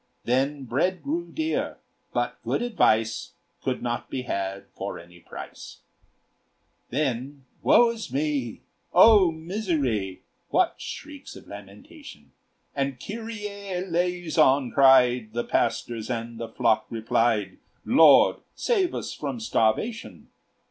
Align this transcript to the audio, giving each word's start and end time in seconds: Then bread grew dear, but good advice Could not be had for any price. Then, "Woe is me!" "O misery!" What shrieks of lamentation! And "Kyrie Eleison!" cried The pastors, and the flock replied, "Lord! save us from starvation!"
Then 0.23 0.63
bread 0.65 1.03
grew 1.03 1.31
dear, 1.31 1.77
but 2.11 2.41
good 2.41 2.63
advice 2.63 3.33
Could 3.61 3.83
not 3.83 4.09
be 4.09 4.23
had 4.23 4.65
for 4.73 4.97
any 4.97 5.19
price. 5.19 5.81
Then, 6.89 7.45
"Woe 7.61 7.91
is 7.91 8.11
me!" 8.11 8.63
"O 8.95 9.29
misery!" 9.31 10.23
What 10.49 10.81
shrieks 10.81 11.35
of 11.35 11.47
lamentation! 11.47 12.31
And 12.75 12.99
"Kyrie 12.99 13.47
Eleison!" 13.47 14.71
cried 14.71 15.33
The 15.33 15.43
pastors, 15.43 16.09
and 16.09 16.39
the 16.39 16.49
flock 16.49 16.87
replied, 16.89 17.59
"Lord! 17.85 18.37
save 18.55 18.95
us 18.95 19.13
from 19.13 19.39
starvation!" 19.39 20.29